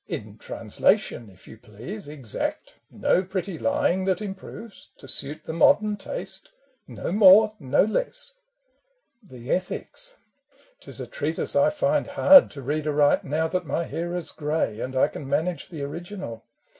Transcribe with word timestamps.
In 0.07 0.39
translation, 0.39 1.29
if 1.29 1.47
you 1.47 1.59
please^ 1.59 2.07
Exact, 2.07 2.73
no 2.89 3.21
pretty 3.23 3.59
lying 3.59 4.05
that 4.05 4.19
improves, 4.19 4.89
To 4.97 5.07
suit 5.07 5.41
the 5.45 5.53
modern 5.53 5.95
taste: 5.95 6.49
no 6.87 7.11
more, 7.11 7.53
no 7.59 7.83
less— 7.83 8.39
The" 9.29 9.51
Ethics": 9.51 10.15
't 10.79 10.89
is 10.89 10.99
a 10.99 11.05
treatise 11.05 11.55
I 11.55 11.69
find 11.69 12.07
hard 12.07 12.49
To 12.49 12.63
read 12.63 12.87
aright 12.87 13.23
now 13.23 13.47
that 13.49 13.67
my 13.67 13.83
hair 13.83 14.15
is 14.15 14.31
grey, 14.31 14.79
And 14.79 14.95
I 14.95 15.07
can 15.07 15.29
manage 15.29 15.69
the 15.69 15.83
original. 15.83 16.45